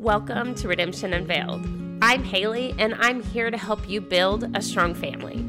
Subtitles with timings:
[0.00, 1.62] Welcome to Redemption Unveiled.
[2.00, 5.46] I'm Haley, and I'm here to help you build a strong family.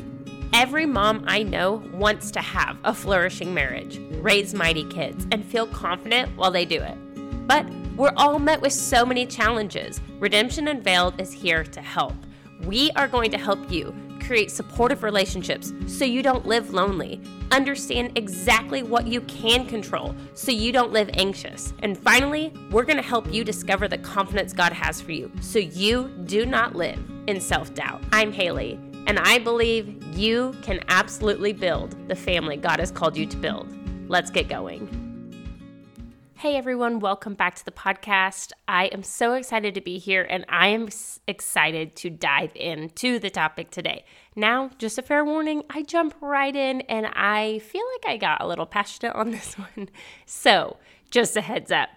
[0.54, 5.68] Every mom I know wants to have a flourishing marriage, raise mighty kids, and feel
[5.68, 6.98] confident while they do it.
[7.48, 10.02] But we're all met with so many challenges.
[10.20, 12.16] Redemption Unveiled is here to help.
[12.66, 13.96] We are going to help you
[14.32, 17.20] create supportive relationships so you don't live lonely.
[17.52, 21.74] Understand exactly what you can control so you don't live anxious.
[21.80, 25.60] And finally, we're going to help you discover the confidence God has for you so
[25.60, 28.02] you do not live in self doubt.
[28.14, 33.26] I'm Haley, and I believe you can absolutely build the family God has called you
[33.26, 33.68] to build.
[34.10, 35.12] Let's get going.
[36.42, 38.52] Hey everyone, welcome back to the podcast.
[38.68, 40.90] I am so excited to be here and I am
[41.28, 44.06] excited to dive into the topic today.
[44.36, 48.42] Now, just a fair warning, I jump right in and I feel like I got
[48.42, 49.90] a little passionate on this one.
[50.26, 50.78] So,
[51.10, 51.90] just a heads up.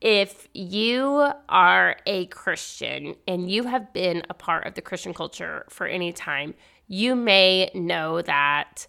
[0.00, 5.64] If you are a Christian and you have been a part of the Christian culture
[5.70, 6.54] for any time,
[6.86, 8.86] you may know that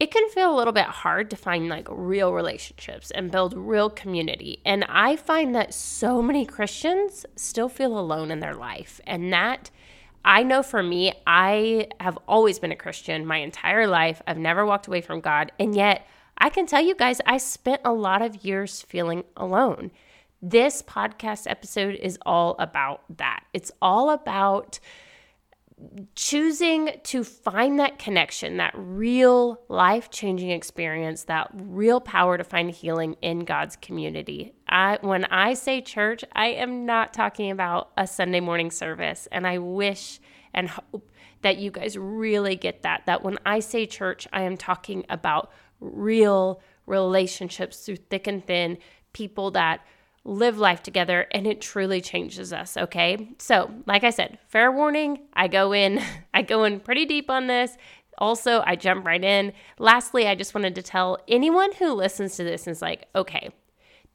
[0.00, 3.90] it can feel a little bit hard to find like real relationships and build real
[3.90, 4.62] community.
[4.64, 9.00] And I find that so many Christians still feel alone in their life.
[9.06, 9.70] And that
[10.24, 14.20] I know for me, I have always been a Christian my entire life.
[14.26, 15.52] I've never walked away from God.
[15.58, 19.90] And yet, I can tell you guys, I spent a lot of years feeling alone.
[20.40, 23.44] This podcast episode is all about that.
[23.52, 24.78] It's all about
[26.14, 32.70] choosing to find that connection, that real life changing experience, that real power to find
[32.70, 34.54] healing in God's community.
[34.68, 39.28] I, when I say church, I am not talking about a Sunday morning service.
[39.30, 40.20] And I wish
[40.52, 41.10] and hope
[41.42, 43.06] that you guys really get that.
[43.06, 48.78] That when I say church, I am talking about real relationships through thick and thin,
[49.12, 49.80] people that
[50.24, 55.18] live life together and it truly changes us okay so like i said fair warning
[55.34, 56.00] i go in
[56.34, 57.76] i go in pretty deep on this
[58.18, 62.44] also i jump right in lastly i just wanted to tell anyone who listens to
[62.44, 63.50] this is like okay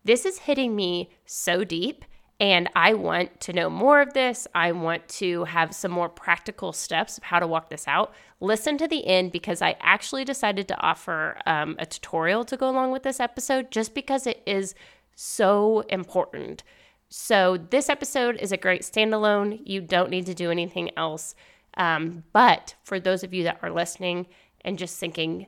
[0.03, 2.06] this is hitting me so deep
[2.40, 4.47] and I want to know more of this.
[4.53, 8.13] I want to have some more practical steps of how to walk this out.
[8.42, 12.69] Listen to the end because I actually decided to offer um, a tutorial to go
[12.69, 14.75] along with this episode just because it is
[15.16, 16.63] so important.
[17.09, 19.62] So, this episode is a great standalone.
[19.66, 21.35] You don't need to do anything else.
[21.75, 24.28] Um, but for those of you that are listening
[24.62, 25.47] and just thinking,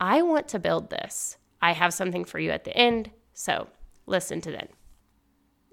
[0.00, 3.10] I want to build this, I have something for you at the end.
[3.32, 3.68] So,
[4.06, 4.70] listen to that.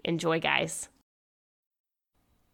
[0.04, 0.90] Enjoy, guys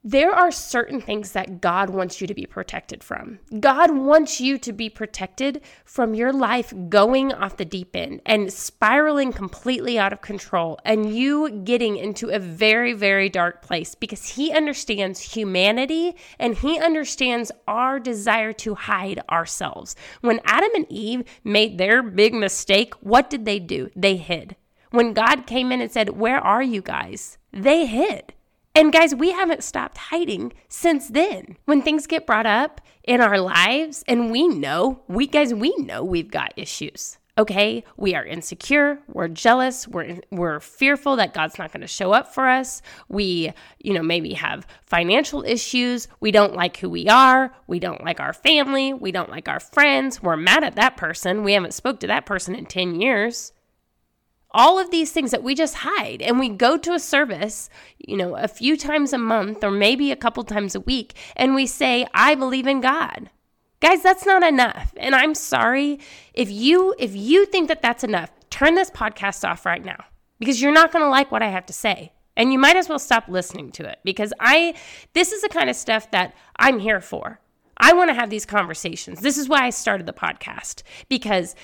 [0.09, 3.39] there are certain things that God wants you to be protected from.
[3.59, 8.53] God wants you to be protected from your life going off the deep end and
[8.53, 14.29] spiraling completely out of control and you getting into a very, very dark place because
[14.29, 19.93] He understands humanity and He understands our desire to hide ourselves.
[20.21, 23.89] When Adam and Eve made their big mistake, what did they do?
[23.93, 24.55] They hid.
[24.91, 27.37] When God came in and said, Where are you guys?
[27.51, 28.33] They hid.
[28.77, 31.57] And guys, we haven't stopped hiding since then.
[31.65, 36.03] When things get brought up in our lives, and we know, we guys, we know
[36.03, 37.17] we've got issues.
[37.39, 42.11] Okay, we are insecure, we're jealous, we're we're fearful that God's not going to show
[42.11, 42.83] up for us.
[43.09, 48.03] We, you know, maybe have financial issues, we don't like who we are, we don't
[48.03, 51.73] like our family, we don't like our friends, we're mad at that person, we haven't
[51.73, 53.53] spoke to that person in 10 years
[54.57, 56.21] all of these things that we just hide.
[56.21, 57.69] And we go to a service
[57.99, 61.53] you know a few times a month or maybe a couple times a week and
[61.53, 63.29] we say i believe in god.
[63.79, 64.93] Guys that's not enough.
[64.97, 65.99] And i'm sorry
[66.33, 70.03] if you if you think that that's enough turn this podcast off right now
[70.39, 72.11] because you're not going to like what i have to say.
[72.35, 74.73] And you might as well stop listening to it because i
[75.13, 77.39] this is the kind of stuff that i'm here for.
[77.79, 79.21] I want to have these conversations.
[79.21, 81.55] This is why I started the podcast because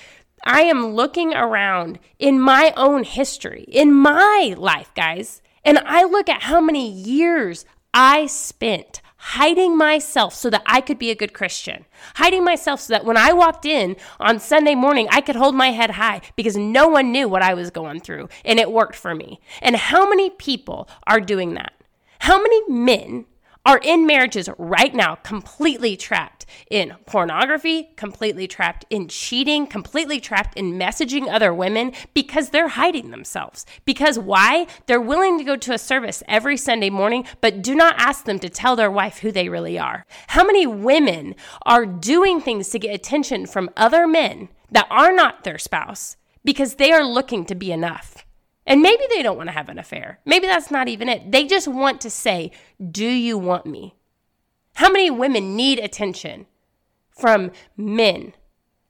[0.44, 6.30] I am looking around in my own history, in my life, guys, and I look
[6.30, 11.32] at how many years I spent hiding myself so that I could be a good
[11.32, 11.86] Christian,
[12.16, 15.72] hiding myself so that when I walked in on Sunday morning, I could hold my
[15.72, 19.16] head high because no one knew what I was going through, and it worked for
[19.16, 19.40] me.
[19.62, 21.72] And how many people are doing that?
[22.20, 23.26] How many men
[23.66, 30.58] are in marriages right now completely trapped in pornography, completely trapped in cheating, completely trapped
[30.58, 33.66] in messaging other women because they're hiding themselves.
[33.86, 34.68] Because why?
[34.86, 38.40] They're willing to go to a service every Sunday morning, but do not ask them
[38.40, 40.06] to tell their wife who they really are.
[40.28, 45.44] How many women are doing things to get attention from other men that are not
[45.44, 48.26] their spouse because they are looking to be enough?
[48.66, 50.20] And maybe they don't want to have an affair.
[50.26, 51.32] Maybe that's not even it.
[51.32, 52.52] They just want to say,
[52.92, 53.96] Do you want me?
[54.76, 56.48] How many women need attention
[57.12, 58.34] from men?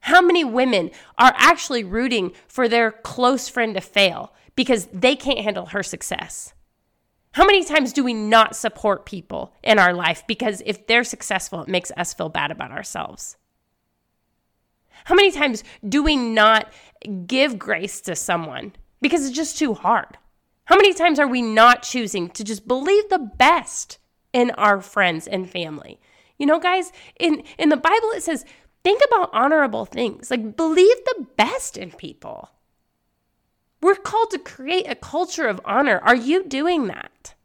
[0.01, 5.39] How many women are actually rooting for their close friend to fail because they can't
[5.39, 6.53] handle her success?
[7.33, 11.63] How many times do we not support people in our life because if they're successful,
[11.63, 13.37] it makes us feel bad about ourselves?
[15.05, 16.71] How many times do we not
[17.25, 18.73] give grace to someone
[19.03, 20.17] because it's just too hard?
[20.65, 23.99] How many times are we not choosing to just believe the best
[24.31, 25.99] in our friends and family?
[26.39, 28.45] You know, guys, in, in the Bible, it says,
[28.83, 30.31] think about honorable things.
[30.31, 32.49] Like, believe the best in people.
[33.81, 35.99] We're called to create a culture of honor.
[35.99, 37.35] Are you doing that?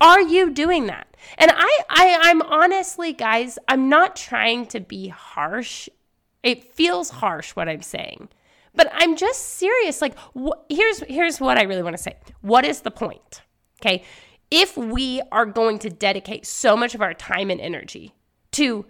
[0.00, 1.16] Are you doing that?
[1.36, 5.88] And I, I I'm honestly, guys, I'm not trying to be harsh.
[6.44, 8.28] It feels harsh what I'm saying.
[8.74, 10.00] But I'm just serious.
[10.00, 12.16] Like wh- here's here's what I really want to say.
[12.40, 13.42] What is the point?
[13.80, 14.04] Okay?
[14.50, 18.14] If we are going to dedicate so much of our time and energy
[18.52, 18.86] to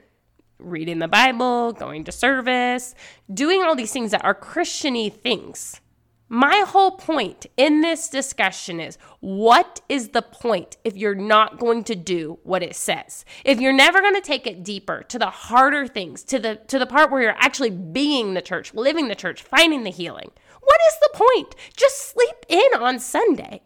[0.58, 2.94] reading the Bible, going to service,
[3.32, 5.80] doing all these things that are Christiany things,
[6.28, 11.84] my whole point in this discussion is what is the point if you're not going
[11.84, 13.24] to do what it says?
[13.44, 16.78] If you're never going to take it deeper to the harder things, to the to
[16.78, 20.30] the part where you're actually being the church, living the church, finding the healing.
[20.60, 21.54] What is the point?
[21.76, 23.62] Just sleep in on Sunday.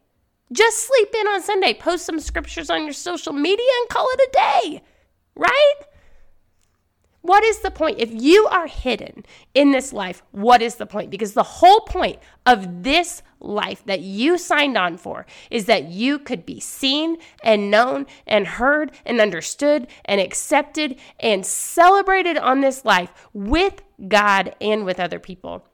[0.53, 4.21] Just sleep in on Sunday, post some scriptures on your social media and call it
[4.21, 4.83] a day.
[5.35, 5.75] Right?
[7.23, 8.01] What is the point?
[8.01, 9.25] If you are hidden
[9.55, 11.09] in this life, what is the point?
[11.09, 16.19] Because the whole point of this life that you signed on for is that you
[16.19, 22.85] could be seen and known and heard and understood and accepted and celebrated on this
[22.85, 25.65] life with God and with other people.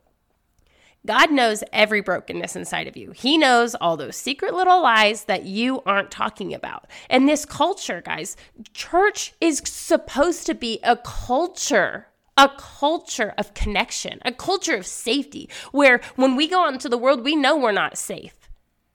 [1.09, 3.13] God knows every brokenness inside of you.
[3.13, 6.87] He knows all those secret little lies that you aren't talking about.
[7.09, 8.37] And this culture, guys,
[8.75, 15.51] church is supposed to be a culture a culture of connection, a culture of safety,
[15.73, 18.38] where when we go out into the world, we know we're not safe.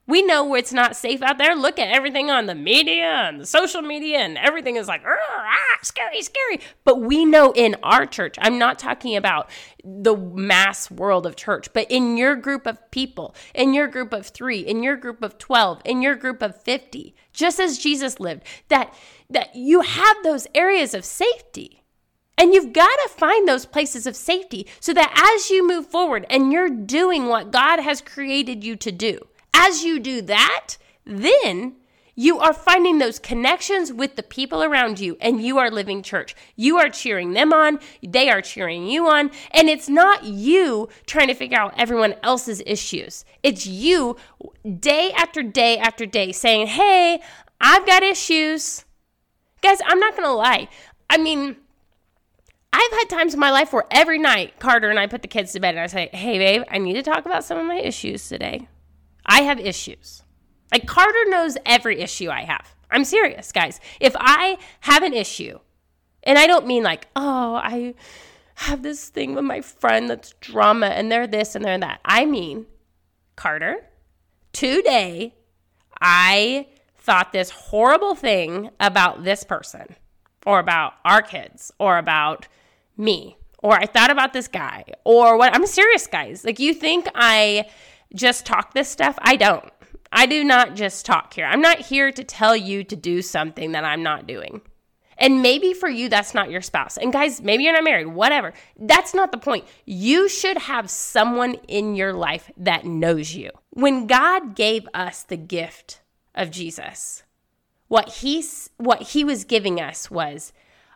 [0.05, 1.55] We know where it's not safe out there.
[1.55, 5.77] Look at everything on the media and the social media, and everything is like, ah,
[5.81, 6.59] scary, scary.
[6.83, 9.49] But we know in our church, I'm not talking about
[9.81, 14.27] the mass world of church, but in your group of people, in your group of
[14.27, 18.43] three, in your group of 12, in your group of 50, just as Jesus lived,
[18.67, 18.93] that,
[19.29, 21.81] that you have those areas of safety.
[22.37, 26.25] And you've got to find those places of safety so that as you move forward
[26.29, 29.19] and you're doing what God has created you to do,
[29.53, 31.75] as you do that, then
[32.15, 36.35] you are finding those connections with the people around you and you are living church.
[36.55, 41.27] You are cheering them on, they are cheering you on, and it's not you trying
[41.27, 43.25] to figure out everyone else's issues.
[43.41, 44.15] It's you
[44.79, 47.19] day after day after day saying, Hey,
[47.59, 48.85] I've got issues.
[49.61, 50.67] Guys, I'm not gonna lie.
[51.09, 51.55] I mean,
[52.71, 55.53] I've had times in my life where every night Carter and I put the kids
[55.53, 57.77] to bed and I say, Hey, babe, I need to talk about some of my
[57.77, 58.67] issues today.
[59.25, 60.23] I have issues.
[60.71, 62.73] Like Carter knows every issue I have.
[62.89, 63.79] I'm serious, guys.
[63.99, 65.59] If I have an issue,
[66.23, 67.95] and I don't mean like, oh, I
[68.55, 71.99] have this thing with my friend that's drama and they're this and they're that.
[72.05, 72.67] I mean,
[73.35, 73.85] Carter,
[74.51, 75.33] today
[75.99, 76.67] I
[76.97, 79.95] thought this horrible thing about this person
[80.45, 82.47] or about our kids or about
[82.95, 85.55] me or I thought about this guy or what.
[85.55, 86.43] I'm serious, guys.
[86.43, 87.65] Like, you think I
[88.15, 89.17] just talk this stuff.
[89.21, 89.69] I don't.
[90.11, 91.45] I do not just talk here.
[91.45, 94.61] I'm not here to tell you to do something that I'm not doing.
[95.17, 96.97] And maybe for you, that's not your spouse.
[96.97, 98.53] And guys, maybe you're not married, whatever.
[98.77, 99.65] That's not the point.
[99.85, 103.51] You should have someone in your life that knows you.
[103.71, 106.01] When God gave us the gift
[106.35, 107.23] of Jesus,
[107.87, 108.43] what he,
[108.77, 110.51] what he was giving us was,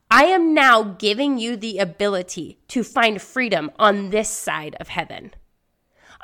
[0.09, 5.31] I am now giving you the ability to find freedom on this side of heaven.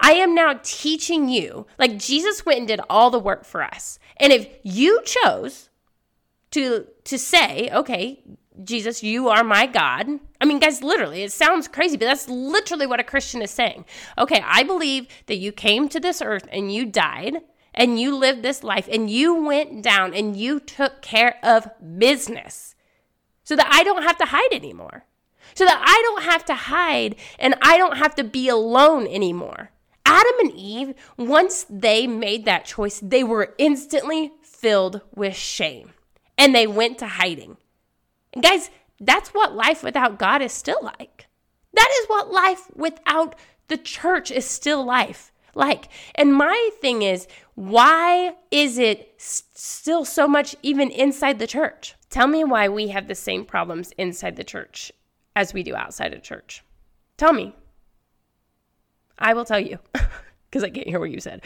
[0.04, 4.00] I am now teaching you, like Jesus went and did all the work for us.
[4.18, 5.70] And if you chose
[6.52, 8.22] to to say, okay,
[8.62, 10.08] Jesus, you are my God.
[10.42, 13.86] I mean, guys, literally, it sounds crazy, but that's literally what a Christian is saying.
[14.18, 17.38] Okay, I believe that you came to this earth and you died
[17.74, 22.76] and you lived this life and you went down and you took care of business
[23.46, 25.06] so that I don't have to hide anymore.
[25.56, 29.72] So that I don't have to hide and I don't have to be alone anymore.
[30.06, 35.92] Adam and Eve, once they made that choice, they were instantly filled with shame
[36.38, 37.58] and they went to hiding.
[38.34, 38.70] And guys,
[39.00, 41.28] that's what life without God is still like.
[41.74, 43.36] That is what life without
[43.68, 45.32] the church is still life.
[45.56, 45.90] like?
[46.16, 51.96] And my thing is, why is it still so much even inside the church?
[52.10, 54.92] Tell me why we have the same problems inside the church
[55.36, 56.64] as we do outside of church.
[57.18, 57.56] Tell me.
[59.24, 61.44] I will tell you because I can't hear what you said.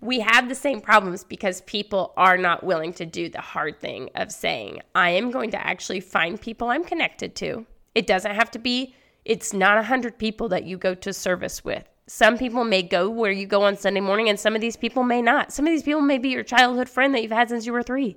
[0.00, 4.10] We have the same problems because people are not willing to do the hard thing
[4.16, 7.66] of saying, I am going to actually find people I'm connected to.
[7.94, 11.84] It doesn't have to be, it's not 100 people that you go to service with.
[12.06, 15.04] Some people may go where you go on Sunday morning, and some of these people
[15.04, 15.52] may not.
[15.52, 17.84] Some of these people may be your childhood friend that you've had since you were
[17.84, 18.16] three.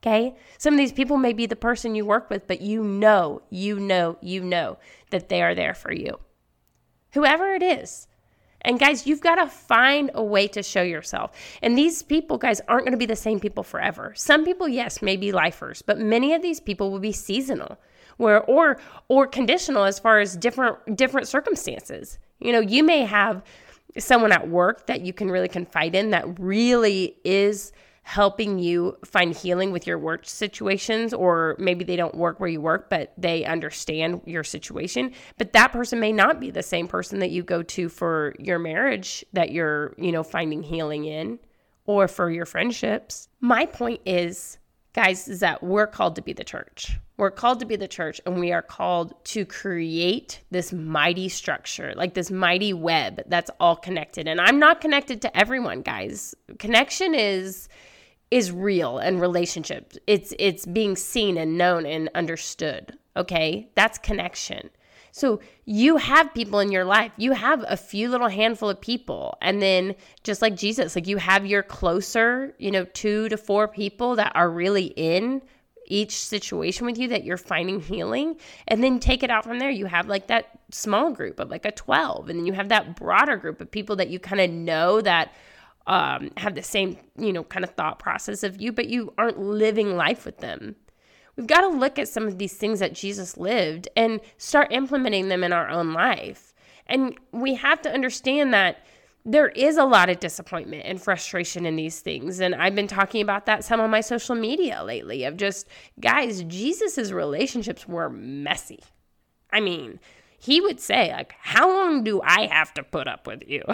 [0.00, 0.36] Okay?
[0.56, 3.78] Some of these people may be the person you work with, but you know, you
[3.78, 4.78] know, you know
[5.10, 6.18] that they are there for you.
[7.12, 8.08] Whoever it is.
[8.64, 11.32] And guys, you've got to find a way to show yourself.
[11.62, 14.12] And these people, guys, aren't going to be the same people forever.
[14.16, 17.78] Some people, yes, may be lifers, but many of these people will be seasonal
[18.18, 18.78] where or
[19.08, 22.18] or conditional as far as different different circumstances.
[22.40, 23.42] You know, you may have
[23.98, 29.34] someone at work that you can really confide in that really is helping you find
[29.34, 33.44] healing with your work situations or maybe they don't work where you work but they
[33.44, 37.62] understand your situation but that person may not be the same person that you go
[37.62, 41.38] to for your marriage that you're you know finding healing in
[41.86, 44.58] or for your friendships my point is
[44.94, 48.20] guys is that we're called to be the church we're called to be the church
[48.26, 53.76] and we are called to create this mighty structure, like this mighty web that's all
[53.76, 54.26] connected.
[54.26, 56.34] And I'm not connected to everyone, guys.
[56.58, 57.68] Connection is
[58.32, 59.92] is real and relationship.
[60.06, 62.96] It's it's being seen and known and understood.
[63.14, 63.68] Okay?
[63.74, 64.70] That's connection.
[65.14, 67.12] So you have people in your life.
[67.18, 69.36] You have a few little handful of people.
[69.42, 73.68] And then just like Jesus, like you have your closer, you know, 2 to 4
[73.68, 75.42] people that are really in
[75.86, 78.36] each situation with you that you're finding healing
[78.68, 81.66] and then take it out from there you have like that small group of like
[81.66, 84.48] a 12 and then you have that broader group of people that you kind of
[84.48, 85.32] know that
[85.86, 89.38] um, have the same you know kind of thought process of you but you aren't
[89.38, 90.76] living life with them
[91.36, 95.28] we've got to look at some of these things that jesus lived and start implementing
[95.28, 96.54] them in our own life
[96.86, 98.84] and we have to understand that
[99.24, 102.40] there is a lot of disappointment and frustration in these things.
[102.40, 105.68] And I've been talking about that some on my social media lately of just,
[106.00, 108.80] guys, Jesus's relationships were messy.
[109.52, 110.00] I mean,
[110.38, 113.62] he would say, like, how long do I have to put up with you?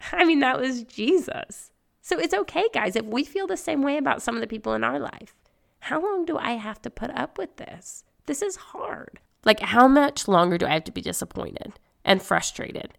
[0.12, 1.70] I mean, that was Jesus.
[2.00, 4.74] So it's okay, guys, if we feel the same way about some of the people
[4.74, 5.34] in our life.
[5.80, 8.04] How long do I have to put up with this?
[8.26, 9.20] This is hard.
[9.44, 11.74] Like, how much longer do I have to be disappointed
[12.04, 12.94] and frustrated?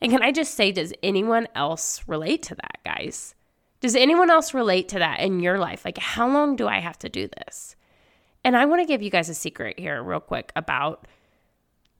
[0.00, 3.34] And can I just say, does anyone else relate to that, guys?
[3.80, 5.84] Does anyone else relate to that in your life?
[5.84, 7.76] Like, how long do I have to do this?
[8.44, 11.06] And I want to give you guys a secret here, real quick, about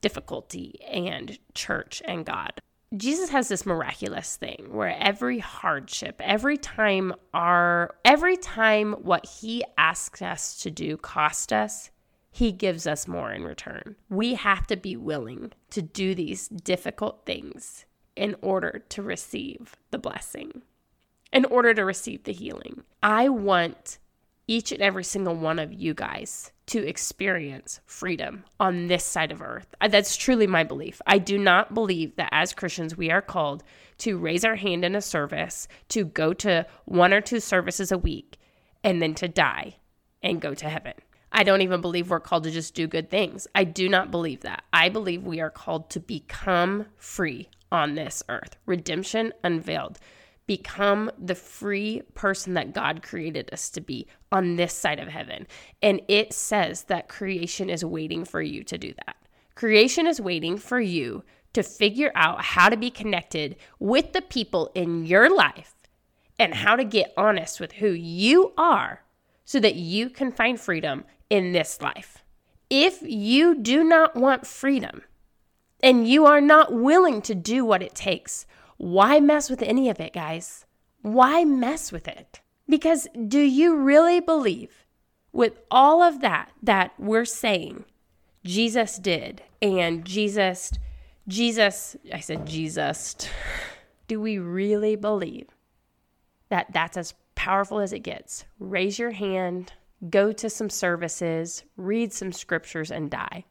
[0.01, 2.53] difficulty and church and God.
[2.97, 9.63] Jesus has this miraculous thing where every hardship, every time our every time what he
[9.77, 11.91] asks us to do cost us,
[12.31, 13.95] he gives us more in return.
[14.09, 19.99] We have to be willing to do these difficult things in order to receive the
[19.99, 20.63] blessing,
[21.31, 22.83] in order to receive the healing.
[23.03, 23.99] I want
[24.49, 29.43] each and every single one of you guys to experience freedom on this side of
[29.43, 29.75] earth.
[29.79, 30.99] Uh, that's truly my belief.
[31.05, 33.63] I do not believe that as Christians we are called
[33.99, 37.97] to raise our hand in a service, to go to one or two services a
[37.97, 38.39] week,
[38.83, 39.75] and then to die
[40.23, 40.93] and go to heaven.
[41.31, 43.47] I don't even believe we're called to just do good things.
[43.53, 44.63] I do not believe that.
[44.73, 48.55] I believe we are called to become free on this earth.
[48.65, 49.99] Redemption unveiled.
[50.49, 55.45] Become the free person that God created us to be on this side of heaven.
[55.79, 59.17] And it says that creation is waiting for you to do that.
[59.53, 64.71] Creation is waiting for you to figure out how to be connected with the people
[64.73, 65.75] in your life
[66.39, 69.03] and how to get honest with who you are
[69.45, 72.23] so that you can find freedom in this life.
[72.71, 75.03] If you do not want freedom,
[75.81, 78.45] and you are not willing to do what it takes,
[78.79, 80.65] why mess with any of it, guys?
[81.01, 82.39] Why mess with it?
[82.65, 84.85] Because do you really believe
[85.33, 87.83] with all of that that we're saying
[88.45, 90.71] Jesus did and Jesus,
[91.27, 93.17] Jesus, I said Jesus,
[94.07, 95.49] do we really believe
[96.47, 98.45] that that's as powerful as it gets?
[98.59, 99.73] Raise your hand,
[100.09, 103.43] go to some services, read some scriptures, and die.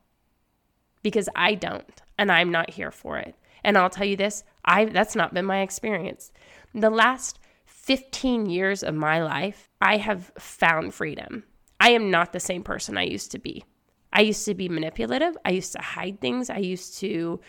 [1.02, 3.35] Because I don't and I'm not here for it.
[3.65, 6.33] And I'll tell you this, I that's not been my experience.
[6.75, 11.45] The last 15 years of my life, I have found freedom.
[11.81, 13.65] I am not the same person I used to be.
[14.12, 15.37] I used to be manipulative.
[15.45, 16.50] I used to hide things.
[16.50, 17.41] I used to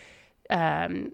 [0.50, 1.12] um,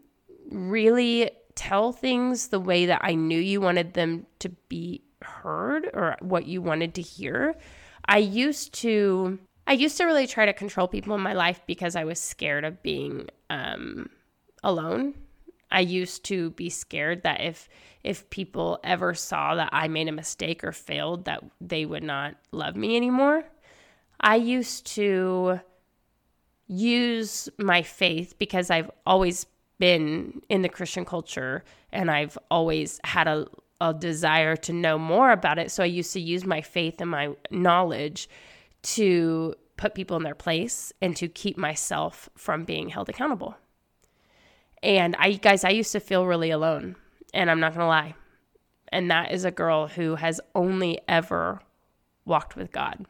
[0.51, 6.17] really tell things the way that I knew you wanted them to be heard or
[6.21, 7.57] what you wanted to hear.
[8.05, 11.97] I used to I used to really try to control people in my life because
[11.97, 14.11] I was scared of being um,
[14.63, 15.15] alone.
[15.71, 17.69] I used to be scared that if
[18.05, 22.37] if people ever saw that I made a mistake or failed that they would not
[22.53, 23.43] love me anymore.
[24.21, 25.61] I used to
[26.69, 29.47] use my faith because I've always
[29.79, 33.47] been in the Christian culture and I've always had a,
[33.81, 35.71] a desire to know more about it.
[35.73, 38.29] So I used to use my faith and my knowledge
[38.83, 43.57] to put people in their place and to keep myself from being held accountable.
[44.87, 46.95] And I, guys, I used to feel really alone,
[47.35, 48.15] and I'm not gonna lie.
[48.93, 51.61] And that is a girl who has only ever
[52.25, 53.05] walked with God.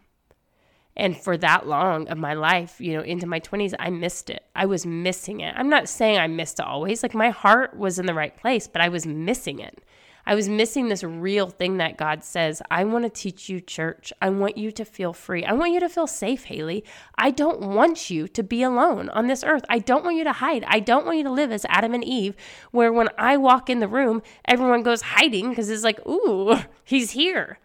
[0.97, 4.42] And for that long of my life, you know, into my 20s, I missed it.
[4.56, 5.54] I was missing it.
[5.54, 7.02] I'm not saying I missed it always.
[7.02, 9.85] Like my heart was in the right place, but I was missing it.
[10.26, 14.12] I was missing this real thing that God says, I want to teach you church.
[14.21, 15.45] I want you to feel free.
[15.45, 16.85] I want you to feel safe, Haley.
[17.16, 19.64] I don't want you to be alone on this earth.
[19.68, 20.64] I don't want you to hide.
[20.66, 22.35] I don't want you to live as Adam and Eve,
[22.73, 27.12] where when I walk in the room, everyone goes hiding because it's like, ooh, he's
[27.12, 27.61] here.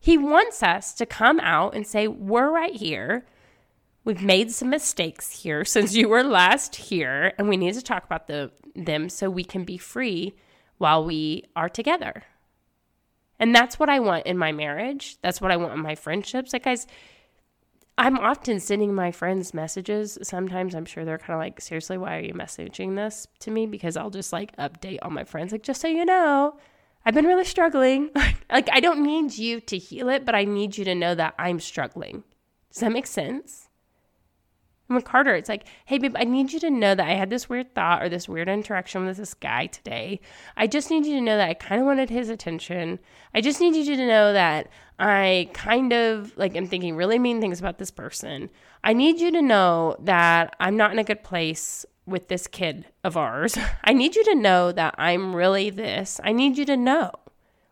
[0.00, 3.26] He wants us to come out and say, We're right here.
[4.02, 8.04] We've made some mistakes here since you were last here, and we need to talk
[8.04, 10.34] about the, them so we can be free
[10.80, 12.24] while we are together.
[13.38, 15.18] And that's what I want in my marriage.
[15.22, 16.52] That's what I want in my friendships.
[16.52, 16.86] Like, guys,
[17.98, 20.18] I'm often sending my friends messages.
[20.22, 23.66] Sometimes I'm sure they're kind of like, seriously, why are you messaging this to me?
[23.66, 26.56] Because I'll just like update all my friends, like, just so you know,
[27.04, 28.10] I've been really struggling.
[28.50, 31.34] like, I don't need you to heal it, but I need you to know that
[31.38, 32.24] I'm struggling.
[32.72, 33.69] Does that make sense?
[34.90, 37.30] And with Carter, it's like, hey, babe, I need you to know that I had
[37.30, 40.18] this weird thought or this weird interaction with this guy today.
[40.56, 42.98] I just need you to know that I kind of wanted his attention.
[43.32, 44.66] I just need you to know that
[44.98, 48.50] I kind of like am thinking really mean things about this person.
[48.82, 52.86] I need you to know that I'm not in a good place with this kid
[53.04, 53.56] of ours.
[53.84, 56.20] I need you to know that I'm really this.
[56.24, 57.12] I need you to know.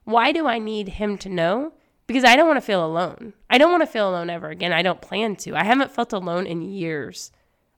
[0.05, 1.73] Why do I need him to know?
[2.09, 3.35] Because I don't want to feel alone.
[3.49, 4.73] I don't want to feel alone ever again.
[4.73, 5.55] I don't plan to.
[5.55, 7.31] I haven't felt alone in years.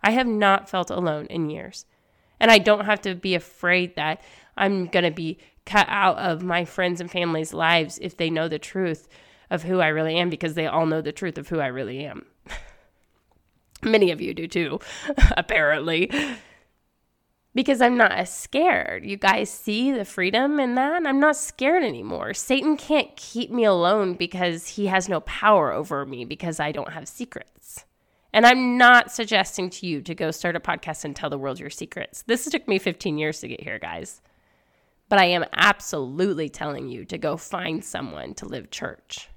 [0.02, 1.84] I have not felt alone in years.
[2.38, 4.22] And I don't have to be afraid that
[4.56, 8.48] I'm going to be cut out of my friends and family's lives if they know
[8.48, 9.08] the truth
[9.50, 12.04] of who I really am because they all know the truth of who I really
[12.04, 12.24] am.
[13.82, 14.78] Many of you do too,
[15.36, 16.08] apparently
[17.54, 19.04] because I'm not as scared.
[19.04, 21.06] You guys see the freedom in that?
[21.06, 22.34] I'm not scared anymore.
[22.34, 26.92] Satan can't keep me alone because he has no power over me because I don't
[26.92, 27.84] have secrets.
[28.32, 31.58] And I'm not suggesting to you to go start a podcast and tell the world
[31.58, 32.22] your secrets.
[32.22, 34.22] This took me 15 years to get here, guys.
[35.08, 39.28] But I am absolutely telling you to go find someone to live church.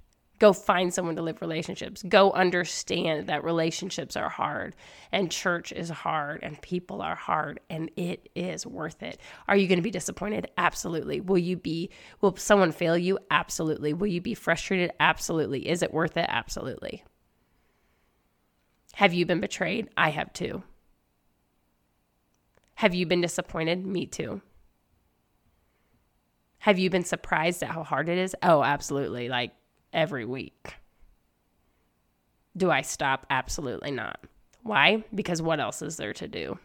[0.43, 2.03] Go find someone to live relationships.
[2.03, 4.75] Go understand that relationships are hard
[5.09, 9.21] and church is hard and people are hard and it is worth it.
[9.47, 10.51] Are you going to be disappointed?
[10.57, 11.21] Absolutely.
[11.21, 13.19] Will you be, will someone fail you?
[13.31, 13.93] Absolutely.
[13.93, 14.91] Will you be frustrated?
[14.99, 15.65] Absolutely.
[15.65, 16.25] Is it worth it?
[16.27, 17.05] Absolutely.
[18.95, 19.91] Have you been betrayed?
[19.95, 20.61] I have too.
[22.75, 23.85] Have you been disappointed?
[23.85, 24.41] Me too.
[26.57, 28.35] Have you been surprised at how hard it is?
[28.43, 29.29] Oh, absolutely.
[29.29, 29.53] Like,
[29.93, 30.75] every week.
[32.55, 33.25] Do I stop?
[33.29, 34.19] Absolutely not.
[34.63, 35.03] Why?
[35.13, 36.59] Because what else is there to do?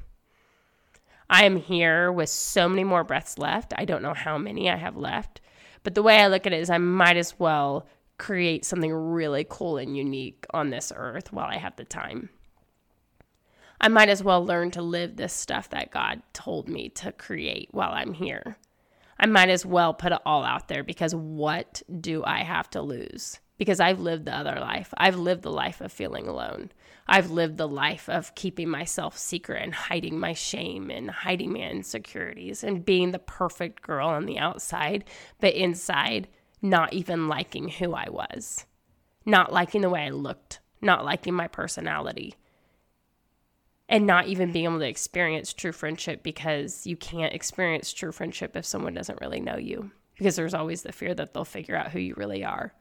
[1.30, 3.74] I am here with so many more breaths left.
[3.76, 5.40] I don't know how many I have left.
[5.82, 7.86] But the way I look at it is I might as well
[8.18, 12.30] create something really cool and unique on this earth while I have the time.
[13.80, 17.68] I might as well learn to live this stuff that God told me to create
[17.70, 18.56] while I'm here.
[19.18, 22.82] I might as well put it all out there because what do I have to
[22.82, 23.40] lose?
[23.56, 24.94] Because I've lived the other life.
[24.96, 26.70] I've lived the life of feeling alone.
[27.08, 31.60] I've lived the life of keeping myself secret and hiding my shame and hiding my
[31.60, 35.04] insecurities and being the perfect girl on the outside,
[35.40, 36.28] but inside,
[36.62, 38.66] not even liking who I was,
[39.24, 42.34] not liking the way I looked, not liking my personality,
[43.88, 48.54] and not even being able to experience true friendship because you can't experience true friendship
[48.54, 51.92] if someone doesn't really know you because there's always the fear that they'll figure out
[51.92, 52.74] who you really are.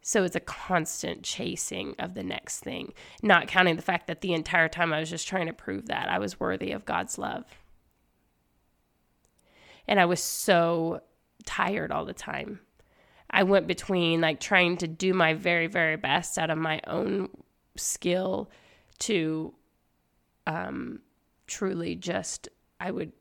[0.00, 2.92] So it's a constant chasing of the next thing,
[3.22, 6.08] not counting the fact that the entire time I was just trying to prove that
[6.08, 7.44] I was worthy of God's love.
[9.86, 11.00] And I was so
[11.46, 12.60] tired all the time.
[13.30, 17.28] I went between like trying to do my very, very best out of my own
[17.76, 18.50] skill
[19.00, 19.54] to
[20.46, 21.00] um,
[21.46, 22.48] truly just,
[22.80, 23.12] I would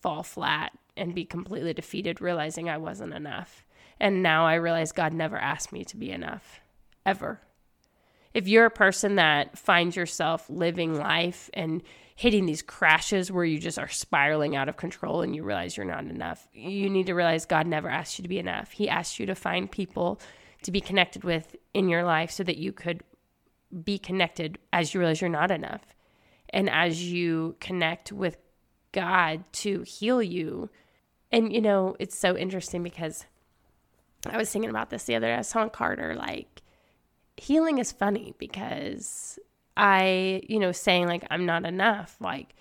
[0.00, 3.64] fall flat and be completely defeated, realizing I wasn't enough.
[4.00, 6.60] And now I realize God never asked me to be enough,
[7.06, 7.40] ever.
[8.34, 11.82] If you're a person that finds yourself living life and
[12.14, 15.86] hitting these crashes where you just are spiraling out of control and you realize you're
[15.86, 18.72] not enough, you need to realize God never asked you to be enough.
[18.72, 20.20] He asked you to find people
[20.62, 23.02] to be connected with in your life so that you could
[23.84, 25.94] be connected as you realize you're not enough.
[26.52, 28.36] And as you connect with
[28.92, 30.70] God to heal you.
[31.30, 33.24] And, you know, it's so interesting because
[34.28, 35.38] I was thinking about this the other day.
[35.38, 36.62] I telling Carter, like,
[37.36, 39.38] healing is funny because
[39.76, 42.16] I, you know, saying, like, I'm not enough.
[42.20, 42.54] Like,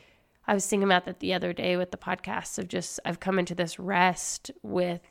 [0.48, 3.38] I was thinking about that the other day with the podcast of just, I've come
[3.38, 5.02] into this rest with,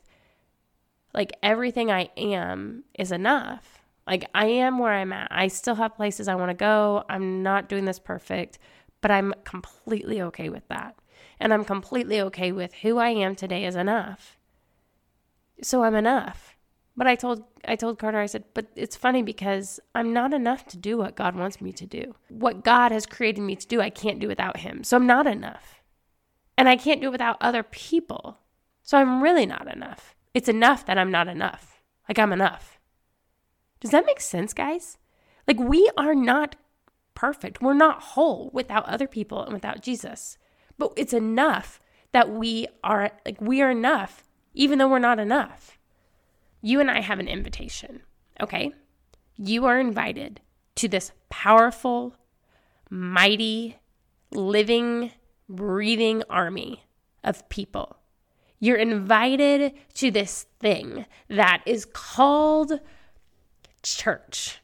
[1.13, 3.80] like, everything I am is enough.
[4.11, 5.29] Like, I am where I'm at.
[5.31, 7.05] I still have places I want to go.
[7.07, 8.59] I'm not doing this perfect,
[8.99, 10.97] but I'm completely okay with that.
[11.39, 14.37] And I'm completely okay with who I am today is enough.
[15.63, 16.57] So I'm enough.
[16.97, 20.65] But I told I told Carter I said, "But it's funny because I'm not enough
[20.67, 22.13] to do what God wants me to do.
[22.27, 24.83] What God has created me to do, I can't do without him.
[24.83, 25.81] So I'm not enough.
[26.57, 28.39] And I can't do it without other people.
[28.83, 30.15] So I'm really not enough.
[30.33, 31.81] It's enough that I'm not enough.
[32.09, 32.80] Like I'm enough.
[33.81, 34.97] Does that make sense, guys?
[35.47, 36.55] Like we are not
[37.13, 37.61] perfect.
[37.61, 40.37] We're not whole without other people and without Jesus.
[40.77, 41.81] But it's enough
[42.13, 45.77] that we are like we are enough even though we're not enough.
[46.61, 48.01] You and I have an invitation,
[48.39, 48.71] okay?
[49.35, 50.41] You are invited
[50.75, 52.15] to this powerful,
[52.89, 53.77] mighty,
[54.31, 55.11] living,
[55.49, 56.83] breathing army
[57.23, 57.97] of people.
[58.59, 62.79] You're invited to this thing that is called
[63.83, 64.61] church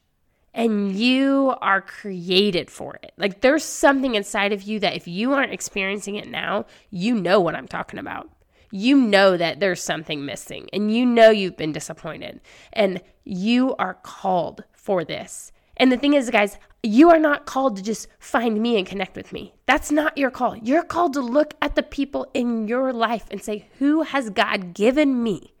[0.54, 3.12] and you are created for it.
[3.16, 7.40] Like there's something inside of you that if you aren't experiencing it now, you know
[7.40, 8.28] what I'm talking about.
[8.70, 12.40] You know that there's something missing and you know you've been disappointed
[12.72, 15.52] and you are called for this.
[15.76, 19.16] And the thing is, guys, you are not called to just find me and connect
[19.16, 19.54] with me.
[19.66, 20.56] That's not your call.
[20.56, 24.74] You're called to look at the people in your life and say, Who has God
[24.74, 25.54] given me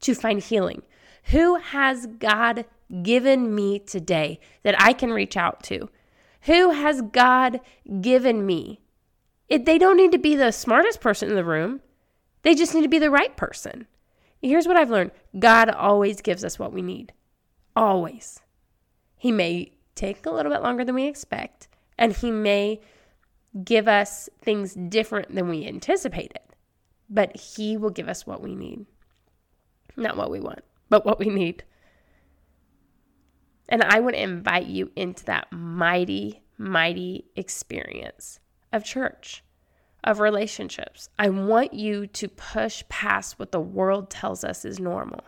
[0.00, 0.82] to find healing?
[1.30, 2.66] Who has God
[3.02, 5.88] given me today that I can reach out to?
[6.42, 7.60] Who has God
[8.00, 8.80] given me?
[9.48, 11.80] It, they don't need to be the smartest person in the room,
[12.42, 13.86] they just need to be the right person.
[14.40, 17.12] Here's what I've learned God always gives us what we need.
[17.74, 18.40] Always.
[19.16, 21.68] He may take a little bit longer than we expect,
[21.98, 22.80] and He may
[23.64, 26.40] give us things different than we anticipated,
[27.10, 28.86] but He will give us what we need.
[29.96, 31.64] Not what we want, but what we need.
[33.68, 38.38] And I would invite you into that mighty, mighty experience
[38.72, 39.42] of church,
[40.04, 41.08] of relationships.
[41.18, 45.20] I want you to push past what the world tells us is normal.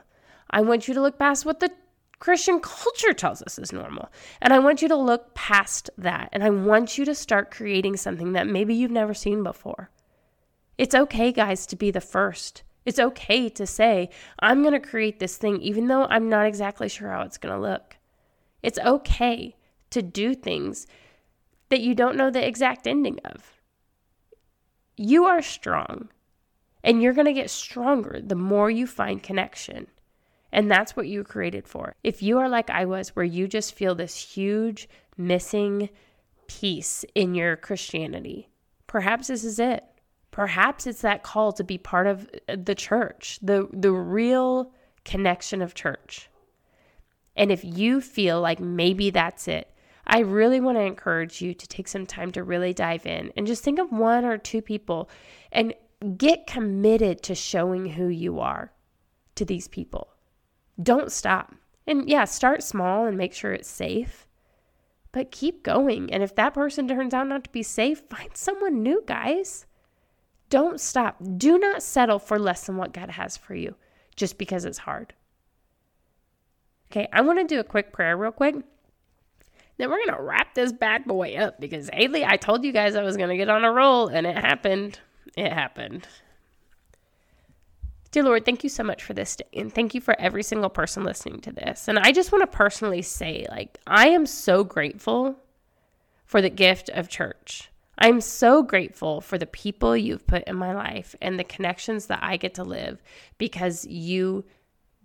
[0.50, 1.70] I want you to look past what the
[2.20, 4.10] Christian culture tells us is normal.
[4.40, 6.28] And I want you to look past that.
[6.32, 9.90] And I want you to start creating something that maybe you've never seen before.
[10.76, 12.62] It's okay, guys, to be the first.
[12.84, 16.88] It's okay to say, I'm going to create this thing, even though I'm not exactly
[16.88, 17.97] sure how it's going to look.
[18.62, 19.56] It's okay
[19.90, 20.86] to do things
[21.68, 23.60] that you don't know the exact ending of.
[24.96, 26.08] You are strong,
[26.82, 29.86] and you're going to get stronger the more you find connection.
[30.50, 31.94] And that's what you created for.
[32.02, 35.90] If you are like I was, where you just feel this huge missing
[36.46, 38.48] piece in your Christianity,
[38.86, 39.84] perhaps this is it.
[40.30, 44.72] Perhaps it's that call to be part of the church, the, the real
[45.04, 46.30] connection of church.
[47.38, 49.72] And if you feel like maybe that's it,
[50.04, 53.46] I really want to encourage you to take some time to really dive in and
[53.46, 55.08] just think of one or two people
[55.52, 55.72] and
[56.16, 58.72] get committed to showing who you are
[59.36, 60.08] to these people.
[60.82, 61.54] Don't stop.
[61.86, 64.26] And yeah, start small and make sure it's safe,
[65.12, 66.12] but keep going.
[66.12, 69.64] And if that person turns out not to be safe, find someone new, guys.
[70.50, 71.22] Don't stop.
[71.36, 73.76] Do not settle for less than what God has for you
[74.16, 75.14] just because it's hard.
[76.90, 78.56] Okay, I want to do a quick prayer real quick.
[79.76, 82.96] Then we're going to wrap this bad boy up because Haley, I told you guys
[82.96, 84.98] I was going to get on a roll and it happened.
[85.36, 86.06] It happened.
[88.10, 89.44] Dear Lord, thank you so much for this day.
[89.52, 91.88] And thank you for every single person listening to this.
[91.88, 95.36] And I just want to personally say, like, I am so grateful
[96.24, 97.70] for the gift of church.
[97.98, 102.20] I'm so grateful for the people you've put in my life and the connections that
[102.22, 103.02] I get to live
[103.36, 104.44] because you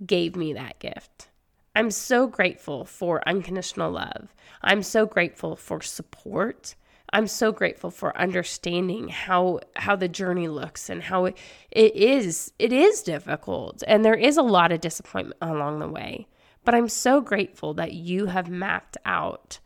[0.05, 1.27] gave me that gift.
[1.75, 4.33] I'm so grateful for unconditional love.
[4.61, 6.75] I'm so grateful for support.
[7.11, 11.37] I'm so grateful for understanding how how the journey looks and how it,
[11.71, 16.27] it is it is difficult and there is a lot of disappointment along the way.
[16.63, 19.59] But I'm so grateful that you have mapped out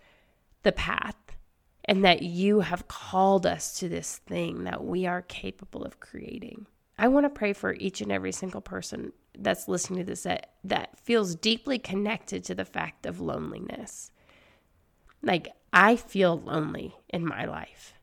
[0.64, 1.16] the path
[1.86, 6.68] and that you have called us to this thing that we are capable of creating.
[6.98, 10.52] I want to pray for each and every single person that's listening to this that,
[10.64, 14.12] that feels deeply connected to the fact of loneliness.
[15.22, 17.94] Like, I feel lonely in my life.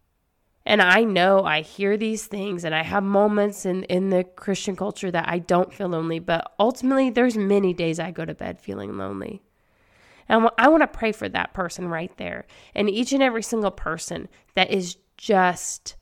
[0.66, 4.76] And I know I hear these things and I have moments in, in the Christian
[4.76, 8.60] culture that I don't feel lonely, but ultimately, there's many days I go to bed
[8.60, 9.42] feeling lonely.
[10.28, 13.70] And I want to pray for that person right there and each and every single
[13.70, 15.96] person that is just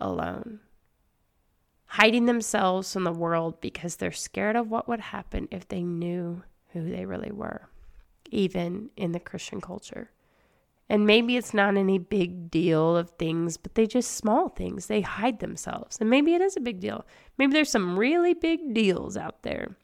[0.00, 0.60] alone,
[1.92, 6.42] hiding themselves from the world because they're scared of what would happen if they knew
[6.72, 7.68] who they really were,
[8.30, 10.10] even in the Christian culture.
[10.88, 14.86] And maybe it's not any big deal of things, but they just small things.
[14.86, 15.98] They hide themselves.
[16.00, 17.04] And maybe it is a big deal.
[17.36, 19.76] Maybe there's some really big deals out there.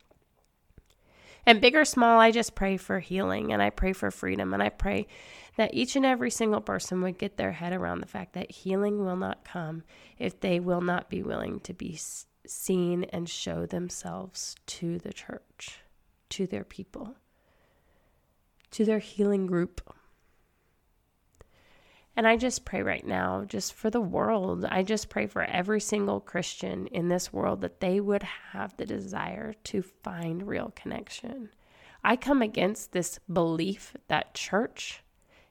[1.44, 4.54] And big or small, I just pray for healing and I pray for freedom.
[4.54, 5.08] And I pray
[5.58, 9.04] that each and every single person would get their head around the fact that healing
[9.04, 9.82] will not come
[10.16, 11.98] if they will not be willing to be
[12.46, 15.80] seen and show themselves to the church,
[16.28, 17.16] to their people,
[18.70, 19.80] to their healing group.
[22.14, 25.80] And I just pray right now, just for the world, I just pray for every
[25.80, 31.50] single Christian in this world that they would have the desire to find real connection.
[32.04, 35.02] I come against this belief that church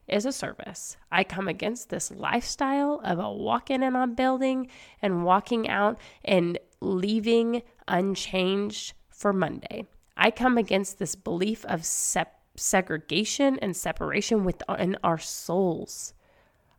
[0.08, 0.98] is a service.
[1.12, 4.68] I come against this lifestyle of a walking in and a building
[5.02, 9.86] and walking out and leaving unchanged for Monday.
[10.16, 16.14] I come against this belief of sep- segregation and separation within our souls.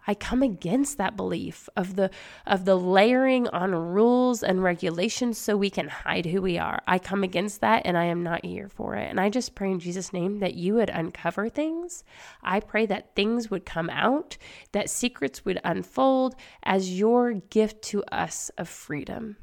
[0.08, 2.10] I come against that belief of the
[2.46, 6.80] of the layering on rules and regulations so we can hide who we are.
[6.86, 9.10] I come against that and I am not here for it.
[9.10, 12.04] And I just pray in Jesus name that you would uncover things.
[12.42, 14.38] I pray that things would come out,
[14.72, 19.36] that secrets would unfold as your gift to us of freedom.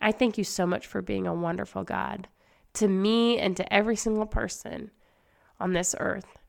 [0.00, 2.26] I thank you so much for being a wonderful God
[2.74, 4.90] to me and to every single person
[5.60, 6.39] on this earth.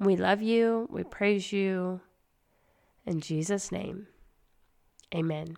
[0.00, 0.88] We love you.
[0.90, 2.00] We praise you.
[3.06, 4.06] In Jesus' name,
[5.14, 5.56] amen.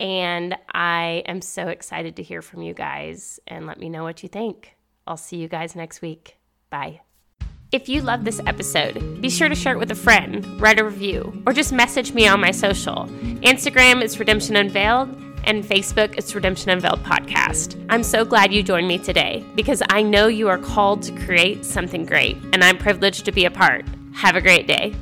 [0.00, 4.22] And I am so excited to hear from you guys and let me know what
[4.22, 4.74] you think.
[5.06, 6.38] I'll see you guys next week.
[6.70, 7.02] Bye.
[7.72, 10.84] If you love this episode, be sure to share it with a friend, write a
[10.84, 13.04] review, or just message me on my social.
[13.42, 17.82] Instagram is Redemption Unveiled and Facebook, it's Redemption Unveiled Podcast.
[17.88, 21.64] I'm so glad you joined me today because I know you are called to create
[21.64, 23.84] something great, and I'm privileged to be a part.
[24.12, 24.94] Have a great day.